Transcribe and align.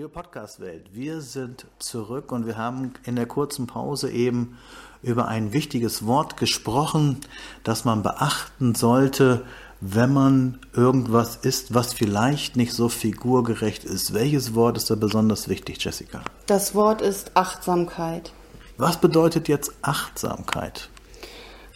Liebe 0.00 0.08
Podcast-Welt, 0.08 0.94
wir 0.94 1.20
sind 1.20 1.66
zurück 1.78 2.32
und 2.32 2.46
wir 2.46 2.56
haben 2.56 2.94
in 3.04 3.16
der 3.16 3.26
kurzen 3.26 3.66
Pause 3.66 4.10
eben 4.10 4.56
über 5.02 5.28
ein 5.28 5.52
wichtiges 5.52 6.06
Wort 6.06 6.38
gesprochen, 6.38 7.18
das 7.64 7.84
man 7.84 8.02
beachten 8.02 8.74
sollte, 8.74 9.44
wenn 9.82 10.10
man 10.10 10.58
irgendwas 10.72 11.36
isst, 11.36 11.74
was 11.74 11.92
vielleicht 11.92 12.56
nicht 12.56 12.72
so 12.72 12.88
figurgerecht 12.88 13.84
ist. 13.84 14.14
Welches 14.14 14.54
Wort 14.54 14.78
ist 14.78 14.88
da 14.88 14.94
besonders 14.94 15.50
wichtig, 15.50 15.84
Jessica? 15.84 16.22
Das 16.46 16.74
Wort 16.74 17.02
ist 17.02 17.32
Achtsamkeit. 17.36 18.32
Was 18.78 19.02
bedeutet 19.02 19.48
jetzt 19.48 19.70
Achtsamkeit? 19.82 20.88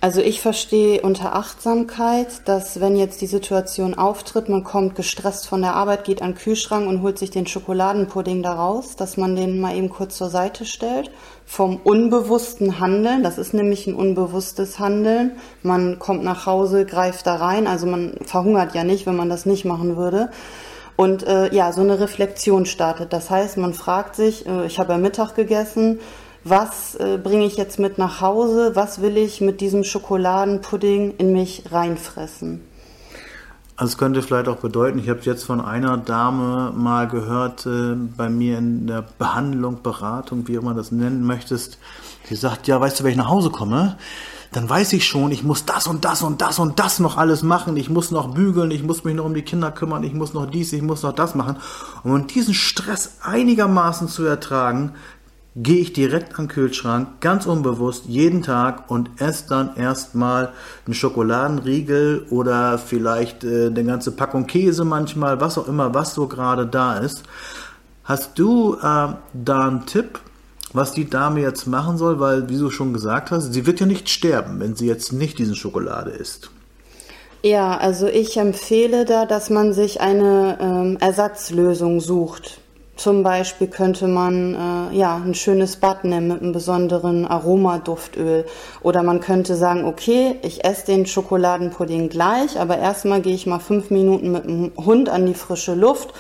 Also 0.05 0.21
ich 0.21 0.43
verstehe 0.43 1.01
unter 1.01 1.35
Achtsamkeit, 1.35 2.47
dass 2.47 2.79
wenn 2.79 2.95
jetzt 2.95 3.23
die 3.23 3.27
Situation 3.27 3.95
auftritt, 3.95 4.51
man 4.51 4.63
kommt 4.63 4.97
gestresst 4.97 5.49
von 5.49 5.63
der 5.63 5.77
Arbeit, 5.77 6.05
geht 6.05 6.21
an 6.21 6.33
den 6.33 6.37
Kühlschrank 6.37 6.87
und 6.87 7.01
holt 7.01 7.19
sich 7.19 7.31
den 7.31 7.47
Schokoladenpudding 7.47 8.43
da 8.43 8.53
raus, 8.53 8.97
dass 8.97 9.17
man 9.17 9.35
den 9.35 9.59
mal 9.59 9.75
eben 9.75 9.89
kurz 9.89 10.19
zur 10.19 10.29
Seite 10.29 10.67
stellt. 10.67 11.11
Vom 11.47 11.81
unbewussten 11.83 12.81
Handeln, 12.81 13.23
das 13.23 13.39
ist 13.39 13.55
nämlich 13.55 13.87
ein 13.87 13.95
unbewusstes 13.95 14.79
Handeln. 14.79 15.39
Man 15.63 15.99
kommt 15.99 16.23
nach 16.23 16.45
Hause, 16.45 16.85
greift 16.85 17.27
da 17.27 17.37
rein, 17.37 17.67
also 17.67 17.87
man 17.87 18.19
verhungert 18.27 18.75
ja 18.75 18.85
nicht, 18.85 19.07
wenn 19.07 19.17
man 19.17 19.31
das 19.31 19.47
nicht 19.47 19.65
machen 19.65 19.97
würde. 19.97 20.29
Und 20.97 21.27
äh, 21.27 21.51
ja, 21.55 21.73
so 21.73 21.81
eine 21.81 21.99
Reflexion 21.99 22.67
startet. 22.67 23.15
Das 23.15 23.31
heißt, 23.31 23.57
man 23.57 23.73
fragt 23.73 24.17
sich, 24.17 24.47
äh, 24.47 24.67
ich 24.67 24.79
habe 24.79 24.93
ja 24.93 24.99
Mittag 24.99 25.35
gegessen, 25.35 25.99
was 26.45 26.95
äh, 26.97 27.19
bringe 27.23 27.47
ich 27.47 27.57
jetzt 27.57 27.79
mit 27.79 27.99
nach 27.99 28.21
Hause, 28.21 28.73
was 28.75 29.01
will 29.01 29.17
ich 29.17 29.41
mit 29.41 29.61
diesem 29.61 29.83
Schokoladenpudding 29.83 31.15
in 31.17 31.33
mich 31.33 31.65
reinfressen. 31.71 32.61
Also 33.77 33.93
es 33.93 33.99
könnte 33.99 34.23
vielleicht 34.23 34.47
auch 34.47 34.59
bedeuten, 34.59 35.01
ich 35.01 35.09
habe 35.09 35.21
jetzt 35.23 35.43
von 35.45 35.61
einer 35.61 35.97
Dame 35.97 36.73
mal 36.77 37.09
gehört, 37.09 37.67
äh, 37.67 37.95
bei 38.17 38.29
mir 38.29 38.59
in 38.59 38.87
der 38.87 39.03
Behandlung, 39.19 39.83
Beratung, 39.83 40.47
wie 40.47 40.55
immer 40.55 40.75
das 40.75 40.93
nennen 40.93 41.25
möchtest, 41.25 41.79
die 42.31 42.37
sagt, 42.37 42.69
ja, 42.69 42.81
weißt 42.81 43.01
du, 43.01 43.05
wenn 43.05 43.11
ich 43.11 43.17
nach 43.17 43.29
Hause 43.29 43.51
komme, 43.51 43.97
dann 44.53 44.71
weiß 44.71 44.93
ich 44.93 45.05
schon, 45.05 45.33
ich 45.33 45.43
muss 45.43 45.65
das 45.65 45.89
und 45.89 46.05
das 46.05 46.23
und 46.23 46.41
das 46.41 46.61
und 46.61 46.79
das 46.79 47.01
noch 47.01 47.17
alles 47.17 47.43
machen, 47.43 47.77
ich 47.77 47.91
muss 47.91 48.13
noch 48.13 48.33
bügeln, 48.33 48.71
ich 48.71 48.85
muss 48.85 49.03
mich 49.03 49.17
noch 49.17 49.25
um 49.25 49.35
die 49.35 49.43
Kinder 49.43 49.73
kümmern, 49.73 50.05
ich 50.05 50.15
muss 50.15 50.33
noch 50.33 50.47
dies, 50.47 50.73
ich 50.73 50.83
muss 50.83 51.03
noch 51.03 51.13
das 51.13 51.35
machen. 51.35 51.57
Um 52.05 52.29
diesen 52.29 52.55
Stress 52.55 53.17
einigermaßen 53.23 54.07
zu 54.07 54.25
ertragen, 54.25 54.93
gehe 55.57 55.79
ich 55.79 55.93
direkt 55.93 56.39
an 56.39 56.47
den 56.47 56.49
Kühlschrank, 56.49 57.21
ganz 57.21 57.47
unbewusst, 57.47 58.07
jeden 58.07 58.43
Tag 58.43 58.91
und 58.91 59.09
esse 59.21 59.49
dann 59.49 59.77
erstmal 59.77 60.53
einen 60.85 60.95
Schokoladenriegel 60.95 62.27
oder 62.31 62.79
vielleicht 62.79 63.45
äh, 63.45 63.67
eine 63.67 63.85
ganze 63.85 64.13
Packung 64.13 64.47
Käse 64.47 64.85
manchmal, 64.85 65.41
was 65.41 65.57
auch 65.57 65.69
immer, 65.69 65.95
was 65.95 66.15
so 66.15 66.27
gerade 66.27 66.67
da 66.67 66.99
ist. 66.99 67.23
Hast 68.03 68.39
du 68.39 68.75
äh, 68.75 69.15
da 69.33 69.69
einen 69.69 69.87
Tipp, 69.87 70.19
was 70.73 70.93
die 70.93 71.09
Dame 71.09 71.41
jetzt 71.41 71.67
machen 71.67 71.99
soll? 71.99 72.19
Weil, 72.19 72.49
wie 72.49 72.59
du 72.59 72.71
schon 72.71 72.93
gesagt 72.93 73.31
hast, 73.31 73.53
sie 73.53 73.65
wird 73.65 73.79
ja 73.79 73.87
nicht 73.87 74.09
sterben, 74.09 74.59
wenn 74.59 74.75
sie 74.75 74.87
jetzt 74.87 75.13
nicht 75.13 75.39
diesen 75.39 75.55
Schokolade 75.55 76.11
isst. 76.11 76.51
Ja, 77.43 77.77
also 77.77 78.07
ich 78.07 78.39
empfehle 78.39 79.05
da, 79.05 79.27
dass 79.27 79.51
man 79.51 79.73
sich 79.73 80.01
eine 80.01 80.59
ähm, 80.61 80.97
Ersatzlösung 80.99 82.01
sucht. 82.01 82.59
Zum 82.97 83.25
Beispiel 83.25 83.67
könnte 83.67 84.07
man 84.07 84.55
äh, 84.55 84.97
ja 84.97 85.17
ein 85.17 85.35
schönes 85.35 85.77
Bad 85.77 86.05
nehmen 86.05 86.29
mit 86.29 86.43
einem 86.43 86.53
besonderen 86.53 87.27
Aromaduftöl. 87.27 88.47
Oder 88.83 89.03
man 89.03 89.21
könnte 89.21 89.57
sagen, 89.57 89.85
okay, 89.85 90.39
ich 90.43 90.65
esse 90.65 90.87
den 90.87 91.05
Schokoladenpudding 91.05 92.09
gleich, 92.09 92.59
aber 92.59 92.79
erstmal 92.79 93.21
gehe 93.21 93.35
ich 93.35 93.47
mal 93.47 93.59
fünf 93.59 93.91
Minuten 93.91 94.31
mit 94.31 94.45
dem 94.45 94.73
Hund 94.77 95.09
an 95.09 95.27
die 95.27 95.35
frische 95.35 95.75
Luft 95.75 96.15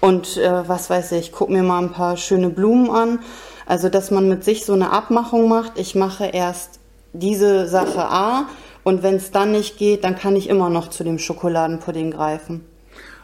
und 0.00 0.36
äh, 0.36 0.68
was 0.68 0.88
weiß 0.88 1.12
ich, 1.12 1.32
guck 1.32 1.50
mir 1.50 1.64
mal 1.64 1.82
ein 1.82 1.92
paar 1.92 2.16
schöne 2.16 2.48
Blumen 2.48 2.90
an. 2.90 3.18
Also 3.66 3.88
dass 3.88 4.12
man 4.12 4.28
mit 4.28 4.44
sich 4.44 4.64
so 4.64 4.72
eine 4.72 4.90
Abmachung 4.90 5.48
macht, 5.48 5.78
ich 5.78 5.96
mache 5.96 6.26
erst 6.26 6.78
diese 7.12 7.66
Sache 7.66 8.04
A 8.04 8.46
und 8.84 9.02
wenn 9.02 9.16
es 9.16 9.32
dann 9.32 9.50
nicht 9.52 9.78
geht, 9.78 10.04
dann 10.04 10.16
kann 10.16 10.36
ich 10.36 10.48
immer 10.48 10.70
noch 10.70 10.88
zu 10.88 11.02
dem 11.02 11.18
Schokoladenpudding 11.18 12.12
greifen. 12.12 12.69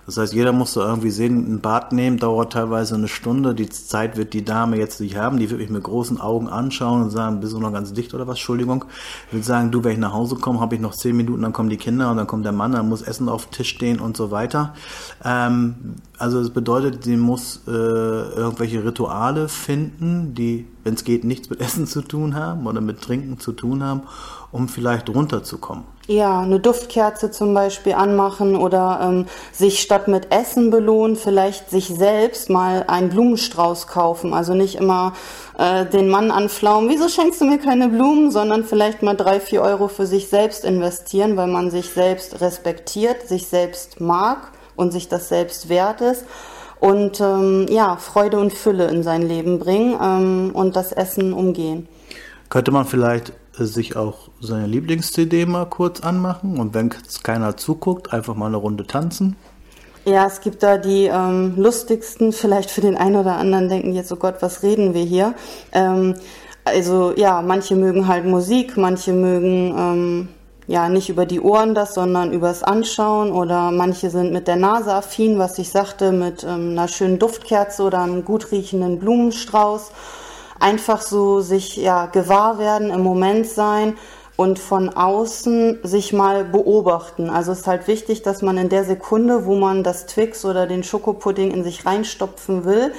Das 0.06 0.16
heißt, 0.16 0.32
jeder 0.32 0.52
muss 0.52 0.74
da 0.74 0.88
irgendwie 0.88 1.10
sehen, 1.10 1.52
ein 1.52 1.60
Bad 1.60 1.92
nehmen, 1.92 2.18
dauert 2.18 2.52
teilweise 2.52 2.94
eine 2.94 3.08
Stunde. 3.08 3.54
Die 3.56 3.68
Zeit 3.68 4.16
wird 4.16 4.32
die 4.32 4.44
Dame 4.44 4.78
jetzt 4.78 5.00
nicht 5.00 5.16
haben. 5.16 5.38
Die 5.38 5.50
wird 5.50 5.60
mich 5.60 5.68
mit 5.68 5.82
großen 5.82 6.20
Augen 6.20 6.48
anschauen 6.48 7.02
und 7.02 7.10
sagen, 7.10 7.40
bist 7.40 7.52
du 7.52 7.58
noch 7.58 7.72
ganz 7.72 7.92
dicht 7.92 8.14
oder 8.14 8.26
was? 8.28 8.36
Entschuldigung. 8.36 8.84
Ich 9.26 9.34
würde 9.34 9.44
sagen, 9.44 9.72
du, 9.72 9.82
wenn 9.82 9.92
ich 9.92 9.98
nach 9.98 10.12
Hause 10.12 10.36
komme, 10.36 10.60
habe 10.60 10.76
ich 10.76 10.80
noch 10.80 10.94
zehn 10.94 11.16
Minuten, 11.16 11.42
dann 11.42 11.52
kommen 11.52 11.70
die 11.70 11.76
Kinder 11.76 12.10
und 12.10 12.16
dann 12.16 12.28
kommt 12.28 12.44
der 12.44 12.52
Mann, 12.52 12.72
dann 12.72 12.88
muss 12.88 13.02
Essen 13.02 13.28
auf 13.28 13.46
dem 13.46 13.52
Tisch 13.52 13.70
stehen 13.70 13.98
und 13.98 14.16
so 14.16 14.30
weiter. 14.30 14.74
Ähm, 15.24 15.96
also 16.18 16.38
es 16.38 16.50
bedeutet, 16.50 17.02
sie 17.02 17.16
muss 17.16 17.62
äh, 17.66 17.70
irgendwelche 17.70 18.84
Rituale 18.84 19.48
finden, 19.48 20.34
die, 20.34 20.66
wenn 20.86 20.94
es 20.94 21.04
geht, 21.04 21.24
nichts 21.24 21.50
mit 21.50 21.60
Essen 21.66 21.86
zu 21.86 22.00
tun 22.00 22.34
haben 22.34 22.66
oder 22.66 22.80
mit 22.80 23.02
Trinken 23.02 23.38
zu 23.38 23.52
tun 23.52 23.82
haben, 23.82 24.02
um 24.52 24.68
vielleicht 24.68 25.10
runterzukommen. 25.10 25.84
Ja, 26.06 26.40
eine 26.40 26.60
Duftkerze 26.60 27.32
zum 27.32 27.52
Beispiel 27.52 27.94
anmachen 27.94 28.54
oder 28.54 29.00
ähm, 29.02 29.26
sich 29.52 29.80
statt 29.80 30.06
mit 30.06 30.32
Essen 30.32 30.70
belohnen, 30.70 31.16
vielleicht 31.16 31.68
sich 31.68 31.88
selbst 31.88 32.48
mal 32.48 32.84
einen 32.86 33.10
Blumenstrauß 33.10 33.88
kaufen. 33.88 34.32
Also 34.32 34.54
nicht 34.54 34.76
immer 34.76 35.14
äh, 35.58 35.84
den 35.84 36.08
Mann 36.08 36.30
anflaumen, 36.30 36.88
wieso 36.88 37.08
schenkst 37.08 37.40
du 37.40 37.44
mir 37.44 37.58
keine 37.58 37.88
Blumen, 37.88 38.30
sondern 38.30 38.62
vielleicht 38.62 39.02
mal 39.02 39.16
drei, 39.16 39.40
vier 39.40 39.62
Euro 39.62 39.88
für 39.88 40.06
sich 40.06 40.28
selbst 40.28 40.64
investieren, 40.64 41.36
weil 41.36 41.48
man 41.48 41.72
sich 41.72 41.90
selbst 41.90 42.40
respektiert, 42.40 43.26
sich 43.26 43.48
selbst 43.48 44.00
mag 44.00 44.52
und 44.76 44.92
sich 44.92 45.08
das 45.08 45.28
selbst 45.28 45.68
wert 45.68 46.00
ist 46.00 46.24
und 46.80 47.20
ähm, 47.20 47.66
ja, 47.68 47.96
Freude 47.96 48.38
und 48.38 48.52
Fülle 48.52 48.88
in 48.88 49.02
sein 49.02 49.22
Leben 49.22 49.58
bringen 49.58 49.98
ähm, 50.00 50.50
und 50.54 50.76
das 50.76 50.92
Essen 50.92 51.32
umgehen. 51.32 51.88
Könnte 52.48 52.70
man 52.70 52.84
vielleicht 52.84 53.32
sich 53.52 53.96
auch 53.96 54.28
seine 54.40 54.66
Lieblings-CD 54.66 55.46
mal 55.46 55.66
kurz 55.66 56.00
anmachen 56.00 56.58
und 56.58 56.74
wenn 56.74 56.92
keiner 57.22 57.56
zuguckt, 57.56 58.12
einfach 58.12 58.34
mal 58.34 58.46
eine 58.46 58.56
Runde 58.56 58.86
tanzen. 58.86 59.36
Ja, 60.04 60.26
es 60.26 60.40
gibt 60.40 60.62
da 60.62 60.78
die 60.78 61.06
ähm, 61.06 61.54
lustigsten, 61.56 62.32
vielleicht 62.32 62.70
für 62.70 62.80
den 62.80 62.96
einen 62.96 63.16
oder 63.16 63.36
anderen 63.36 63.68
denken 63.68 63.92
jetzt, 63.92 64.12
oh 64.12 64.16
Gott, 64.16 64.36
was 64.40 64.62
reden 64.62 64.94
wir 64.94 65.02
hier? 65.02 65.34
Ähm, 65.72 66.14
also 66.64 67.12
ja, 67.16 67.42
manche 67.42 67.74
mögen 67.74 68.06
halt 68.06 68.24
Musik, 68.24 68.76
manche 68.76 69.12
mögen 69.12 69.74
ähm, 69.76 70.28
ja 70.66 70.88
nicht 70.88 71.08
über 71.08 71.26
die 71.26 71.40
Ohren 71.40 71.74
das, 71.74 71.94
sondern 71.94 72.32
übers 72.32 72.62
Anschauen 72.62 73.32
oder 73.32 73.70
manche 73.70 74.10
sind 74.10 74.32
mit 74.32 74.48
der 74.48 74.56
Nase 74.56 74.92
affin, 74.92 75.38
was 75.38 75.58
ich 75.58 75.70
sagte, 75.70 76.12
mit 76.12 76.42
ähm, 76.42 76.70
einer 76.70 76.88
schönen 76.88 77.18
Duftkerze 77.18 77.82
oder 77.82 78.00
einem 78.00 78.24
gut 78.24 78.50
riechenden 78.50 78.98
Blumenstrauß 78.98 79.92
einfach 80.58 81.02
so 81.02 81.40
sich 81.40 81.76
ja 81.76 82.06
gewahr 82.06 82.58
werden, 82.58 82.90
im 82.90 83.02
Moment 83.02 83.46
sein 83.46 83.94
und 84.36 84.58
von 84.58 84.90
außen 84.90 85.80
sich 85.82 86.12
mal 86.12 86.44
beobachten. 86.44 87.30
Also 87.30 87.52
es 87.52 87.60
ist 87.60 87.66
halt 87.66 87.86
wichtig, 87.88 88.22
dass 88.22 88.42
man 88.42 88.58
in 88.58 88.68
der 88.68 88.84
Sekunde, 88.84 89.46
wo 89.46 89.54
man 89.54 89.82
das 89.82 90.06
Twix 90.06 90.44
oder 90.44 90.66
den 90.66 90.82
Schokopudding 90.82 91.50
in 91.50 91.64
sich 91.64 91.86
reinstopfen 91.86 92.64
will, 92.64 92.92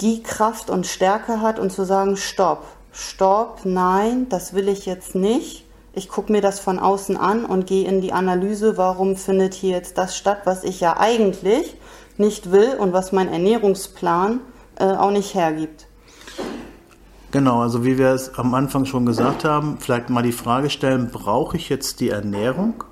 die 0.00 0.22
Kraft 0.22 0.70
und 0.70 0.86
Stärke 0.86 1.40
hat 1.40 1.58
und 1.58 1.72
zu 1.72 1.84
sagen, 1.84 2.16
stopp, 2.16 2.64
stopp, 2.92 3.60
nein, 3.64 4.28
das 4.28 4.54
will 4.54 4.68
ich 4.68 4.86
jetzt 4.86 5.16
nicht. 5.16 5.67
Ich 5.92 6.08
gucke 6.08 6.30
mir 6.30 6.40
das 6.40 6.60
von 6.60 6.78
außen 6.78 7.16
an 7.16 7.44
und 7.44 7.66
gehe 7.66 7.88
in 7.88 8.00
die 8.00 8.12
Analyse, 8.12 8.76
warum 8.76 9.16
findet 9.16 9.54
hier 9.54 9.70
jetzt 9.70 9.98
das 9.98 10.16
statt, 10.16 10.42
was 10.44 10.64
ich 10.64 10.80
ja 10.80 10.96
eigentlich 10.98 11.76
nicht 12.18 12.52
will 12.52 12.76
und 12.78 12.92
was 12.92 13.12
mein 13.12 13.28
Ernährungsplan 13.28 14.40
äh, 14.78 14.92
auch 14.92 15.10
nicht 15.10 15.34
hergibt. 15.34 15.86
Genau, 17.30 17.60
also 17.60 17.84
wie 17.84 17.98
wir 17.98 18.10
es 18.10 18.38
am 18.38 18.54
Anfang 18.54 18.86
schon 18.86 19.04
gesagt 19.04 19.44
haben, 19.44 19.76
vielleicht 19.80 20.08
mal 20.08 20.22
die 20.22 20.32
Frage 20.32 20.70
stellen, 20.70 21.10
brauche 21.12 21.56
ich 21.56 21.68
jetzt 21.68 22.00
die 22.00 22.08
Ernährung 22.08 22.84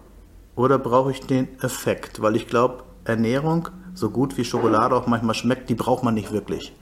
oder 0.55 0.79
brauche 0.79 1.11
ich 1.11 1.21
den 1.21 1.49
Effekt? 1.63 2.21
Weil 2.21 2.37
ich 2.37 2.47
glaube, 2.47 2.85
Ernährung, 3.05 3.69
so 3.95 4.11
gut 4.11 4.37
wie 4.37 4.45
Schokolade 4.45 4.95
auch 4.95 5.07
manchmal 5.07 5.35
schmeckt, 5.35 5.71
die 5.71 5.75
braucht 5.75 6.03
man 6.03 6.15
nicht 6.15 6.33
wirklich. 6.33 6.75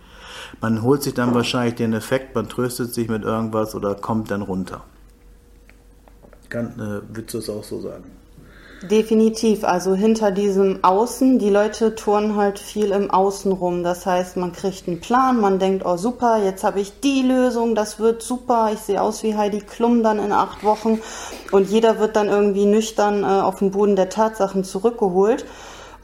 Man 0.60 0.82
holt 0.82 1.02
sich 1.02 1.14
dann 1.14 1.34
wahrscheinlich 1.34 1.76
den 1.76 1.92
Effekt, 1.92 2.34
man 2.34 2.48
tröstet 2.48 2.92
sich 2.92 3.08
mit 3.08 3.22
irgendwas 3.22 3.74
oder 3.74 3.94
kommt 3.94 4.30
dann 4.30 4.42
runter. 4.42 4.82
Kann, 6.54 6.74
äh, 6.78 7.16
würdest 7.16 7.34
du 7.34 7.38
es 7.38 7.50
auch 7.50 7.64
so 7.64 7.80
sagen? 7.80 8.04
Definitiv, 8.88 9.64
also 9.64 9.96
hinter 9.96 10.30
diesem 10.30 10.84
Außen, 10.84 11.40
die 11.40 11.50
Leute 11.50 11.96
turnen 11.96 12.36
halt 12.36 12.60
viel 12.60 12.92
im 12.92 13.10
Außen 13.10 13.50
rum. 13.50 13.82
Das 13.82 14.06
heißt, 14.06 14.36
man 14.36 14.52
kriegt 14.52 14.86
einen 14.86 15.00
Plan, 15.00 15.40
man 15.40 15.58
denkt, 15.58 15.84
oh 15.84 15.96
super, 15.96 16.38
jetzt 16.44 16.62
habe 16.62 16.80
ich 16.80 17.00
die 17.00 17.22
Lösung, 17.22 17.74
das 17.74 17.98
wird 17.98 18.22
super, 18.22 18.70
ich 18.72 18.78
sehe 18.78 19.02
aus 19.02 19.24
wie 19.24 19.36
Heidi 19.36 19.62
Klum 19.62 20.04
dann 20.04 20.20
in 20.20 20.30
acht 20.30 20.62
Wochen 20.62 21.00
und 21.50 21.70
jeder 21.70 21.98
wird 21.98 22.14
dann 22.14 22.28
irgendwie 22.28 22.66
nüchtern 22.66 23.24
äh, 23.24 23.26
auf 23.26 23.58
den 23.58 23.72
Boden 23.72 23.96
der 23.96 24.10
Tatsachen 24.10 24.62
zurückgeholt. 24.62 25.44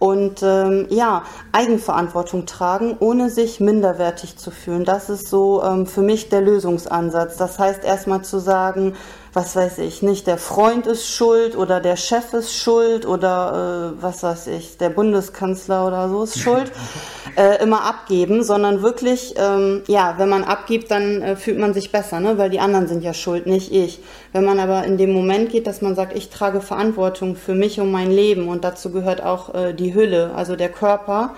Und 0.01 0.43
ähm, 0.43 0.87
ja, 0.89 1.25
Eigenverantwortung 1.53 2.47
tragen, 2.47 2.97
ohne 3.01 3.29
sich 3.29 3.61
minderwertig 3.61 4.39
zu 4.39 4.51
fühlen. 4.51 4.87
Das 4.87 5.11
ist 5.11 5.29
so 5.29 5.63
ähm, 5.63 5.87
für 5.87 6.01
mich 6.01 6.31
der 6.31 6.41
Lösungsansatz. 6.41 7.37
Das 7.37 7.59
heißt 7.59 7.85
erstmal 7.85 8.23
zu 8.23 8.39
sagen, 8.39 8.95
was 9.33 9.55
weiß 9.55 9.79
ich, 9.79 10.03
nicht 10.03 10.27
der 10.27 10.39
Freund 10.39 10.87
ist 10.87 11.09
schuld 11.09 11.57
oder 11.57 11.81
der 11.81 11.97
Chef 11.97 12.33
ist 12.33 12.53
schuld 12.55 13.07
oder 13.07 13.95
äh, 13.97 14.03
was 14.03 14.23
weiß 14.25 14.49
ich, 14.49 14.77
der 14.77 14.91
Bundeskanzler 14.91 15.87
oder 15.87 16.09
so 16.09 16.25
ist 16.25 16.39
schuld, 16.39 16.73
äh, 17.37 17.63
immer 17.63 17.85
abgeben, 17.85 18.43
sondern 18.43 18.83
wirklich, 18.83 19.35
ähm, 19.37 19.83
ja, 19.87 20.15
wenn 20.19 20.29
man 20.29 20.43
abgibt, 20.43 20.91
dann 20.91 21.23
äh, 21.23 21.37
fühlt 21.37 21.59
man 21.59 21.75
sich 21.75 21.93
besser, 21.93 22.19
ne? 22.19 22.39
weil 22.39 22.51
die 22.51 22.59
anderen 22.59 22.89
sind 22.89 23.05
ja 23.05 23.15
schuld, 23.15 23.47
nicht 23.47 23.73
ich. 23.73 24.01
Wenn 24.33 24.45
man 24.45 24.59
aber 24.59 24.85
in 24.85 24.99
dem 24.99 25.13
Moment 25.13 25.51
geht, 25.51 25.69
dass 25.69 25.81
man 25.81 25.95
sagt, 25.95 26.17
ich 26.17 26.31
trage 26.31 26.61
Verantwortung 26.61 27.37
für 27.37 27.55
mich 27.55 27.79
und 27.79 27.93
mein 27.93 28.11
Leben 28.11 28.49
und 28.49 28.65
dazu 28.65 28.91
gehört 28.91 29.23
auch 29.23 29.55
äh, 29.55 29.75
die 29.75 29.95
Hülle, 29.95 30.33
also 30.35 30.57
der 30.57 30.71
Körper, 30.71 31.35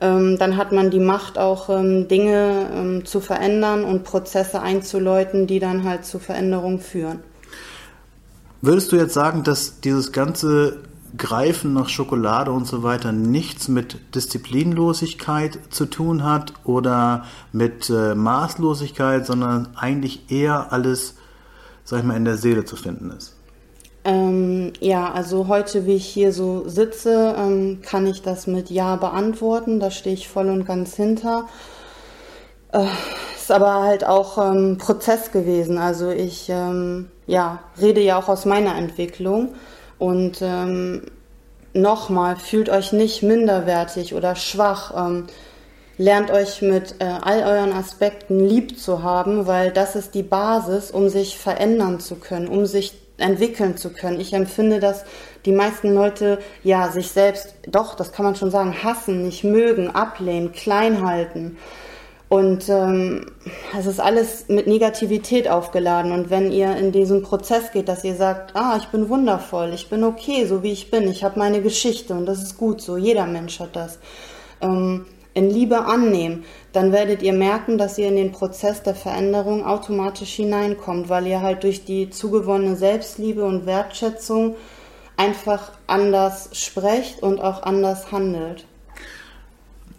ähm, 0.00 0.38
dann 0.38 0.56
hat 0.56 0.70
man 0.70 0.90
die 0.90 1.00
Macht 1.00 1.38
auch 1.38 1.68
ähm, 1.70 2.06
Dinge 2.06 2.70
ähm, 2.72 3.04
zu 3.04 3.20
verändern 3.20 3.82
und 3.82 4.04
Prozesse 4.04 4.60
einzuläuten, 4.60 5.48
die 5.48 5.58
dann 5.58 5.82
halt 5.82 6.04
zu 6.04 6.20
Veränderungen 6.20 6.78
führen. 6.78 7.31
Würdest 8.64 8.92
du 8.92 8.96
jetzt 8.96 9.12
sagen, 9.12 9.42
dass 9.42 9.80
dieses 9.80 10.12
ganze 10.12 10.76
Greifen 11.18 11.74
nach 11.74 11.88
Schokolade 11.88 12.52
und 12.52 12.64
so 12.64 12.84
weiter 12.84 13.10
nichts 13.10 13.66
mit 13.66 14.14
Disziplinlosigkeit 14.14 15.58
zu 15.70 15.86
tun 15.86 16.22
hat 16.22 16.52
oder 16.62 17.24
mit 17.50 17.90
äh, 17.90 18.14
Maßlosigkeit, 18.14 19.26
sondern 19.26 19.70
eigentlich 19.74 20.30
eher 20.30 20.72
alles, 20.72 21.16
sag 21.82 21.98
ich 21.98 22.04
mal, 22.04 22.16
in 22.16 22.24
der 22.24 22.36
Seele 22.36 22.64
zu 22.64 22.76
finden 22.76 23.10
ist? 23.10 23.34
Ähm, 24.04 24.72
ja, 24.78 25.10
also 25.10 25.48
heute, 25.48 25.84
wie 25.86 25.96
ich 25.96 26.06
hier 26.06 26.32
so 26.32 26.68
sitze, 26.68 27.34
ähm, 27.36 27.80
kann 27.82 28.06
ich 28.06 28.22
das 28.22 28.46
mit 28.46 28.70
Ja 28.70 28.94
beantworten. 28.94 29.80
Da 29.80 29.90
stehe 29.90 30.14
ich 30.14 30.28
voll 30.28 30.48
und 30.48 30.66
ganz 30.66 30.94
hinter. 30.94 31.48
Äh, 32.70 32.86
ist 33.36 33.50
aber 33.50 33.82
halt 33.82 34.06
auch 34.06 34.38
ähm, 34.38 34.78
Prozess 34.78 35.32
gewesen. 35.32 35.78
Also 35.78 36.10
ich 36.10 36.48
ähm, 36.48 37.08
ja, 37.32 37.60
rede 37.80 38.02
ja 38.02 38.18
auch 38.18 38.28
aus 38.28 38.44
meiner 38.44 38.76
Entwicklung. 38.76 39.54
Und 39.98 40.42
ähm, 40.42 41.06
nochmal, 41.72 42.36
fühlt 42.36 42.68
euch 42.68 42.92
nicht 42.92 43.22
minderwertig 43.22 44.14
oder 44.14 44.36
schwach. 44.36 44.92
Ähm, 44.94 45.26
lernt 45.96 46.30
euch 46.30 46.60
mit 46.60 46.96
äh, 46.98 47.04
all 47.04 47.42
euren 47.42 47.72
Aspekten 47.72 48.38
lieb 48.38 48.78
zu 48.78 49.02
haben, 49.02 49.46
weil 49.46 49.70
das 49.70 49.96
ist 49.96 50.14
die 50.14 50.22
Basis, 50.22 50.90
um 50.90 51.08
sich 51.08 51.38
verändern 51.38 52.00
zu 52.00 52.16
können, 52.16 52.48
um 52.48 52.66
sich 52.66 52.92
entwickeln 53.16 53.78
zu 53.78 53.90
können. 53.90 54.20
Ich 54.20 54.34
empfinde, 54.34 54.78
dass 54.78 55.04
die 55.46 55.52
meisten 55.52 55.94
Leute 55.94 56.38
ja 56.62 56.90
sich 56.90 57.12
selbst, 57.12 57.54
doch, 57.66 57.94
das 57.94 58.12
kann 58.12 58.26
man 58.26 58.36
schon 58.36 58.50
sagen, 58.50 58.74
hassen, 58.82 59.22
nicht 59.22 59.42
mögen, 59.42 59.88
ablehnen, 59.88 60.52
klein 60.52 61.06
halten. 61.06 61.56
Und 62.32 62.66
ähm, 62.70 63.26
es 63.78 63.84
ist 63.84 64.00
alles 64.00 64.48
mit 64.48 64.66
Negativität 64.66 65.50
aufgeladen. 65.50 66.12
Und 66.12 66.30
wenn 66.30 66.50
ihr 66.50 66.74
in 66.76 66.90
diesen 66.90 67.22
Prozess 67.22 67.72
geht, 67.72 67.90
dass 67.90 68.04
ihr 68.04 68.14
sagt, 68.14 68.56
ah, 68.56 68.78
ich 68.78 68.86
bin 68.88 69.10
wundervoll, 69.10 69.74
ich 69.74 69.90
bin 69.90 70.02
okay, 70.02 70.46
so 70.46 70.62
wie 70.62 70.72
ich 70.72 70.90
bin, 70.90 71.10
ich 71.10 71.24
habe 71.24 71.38
meine 71.38 71.60
Geschichte 71.60 72.14
und 72.14 72.24
das 72.24 72.42
ist 72.42 72.56
gut 72.56 72.80
so, 72.80 72.96
jeder 72.96 73.26
Mensch 73.26 73.60
hat 73.60 73.76
das. 73.76 73.98
Ähm, 74.62 75.04
in 75.34 75.50
Liebe 75.50 75.84
annehmen, 75.84 76.44
dann 76.72 76.90
werdet 76.90 77.20
ihr 77.20 77.34
merken, 77.34 77.76
dass 77.76 77.98
ihr 77.98 78.08
in 78.08 78.16
den 78.16 78.32
Prozess 78.32 78.82
der 78.82 78.94
Veränderung 78.94 79.66
automatisch 79.66 80.32
hineinkommt, 80.32 81.10
weil 81.10 81.26
ihr 81.26 81.42
halt 81.42 81.64
durch 81.64 81.84
die 81.84 82.08
zugewonnene 82.08 82.76
Selbstliebe 82.76 83.44
und 83.44 83.66
Wertschätzung 83.66 84.56
einfach 85.18 85.72
anders 85.86 86.48
sprecht 86.54 87.22
und 87.22 87.42
auch 87.42 87.62
anders 87.62 88.10
handelt. 88.10 88.64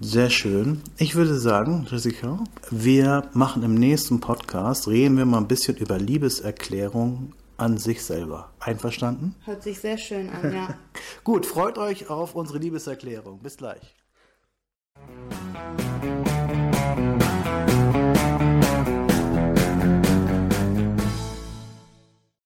Sehr 0.03 0.29
schön. 0.29 0.81
Ich 0.97 1.15
würde 1.15 1.39
sagen, 1.39 1.87
Jessica, 1.89 2.43
wir 2.69 3.29
machen 3.31 3.63
im 3.63 3.73
nächsten 3.73 4.19
Podcast, 4.19 4.89
reden 4.89 5.15
wir 5.17 5.25
mal 5.25 5.37
ein 5.37 5.47
bisschen 5.47 5.77
über 5.77 5.97
Liebeserklärung 5.97 7.31
an 7.55 7.77
sich 7.77 8.03
selber. 8.03 8.51
Einverstanden? 8.59 9.33
Hört 9.45 9.63
sich 9.63 9.79
sehr 9.79 9.97
schön 9.97 10.29
an, 10.29 10.53
ja. 10.53 10.77
Gut, 11.23 11.45
freut 11.45 11.77
euch 11.77 12.09
auf 12.09 12.35
unsere 12.35 12.59
Liebeserklärung. 12.59 13.39
Bis 13.39 13.55
gleich. 13.55 13.95